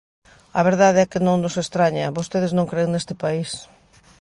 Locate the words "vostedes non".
2.17-2.69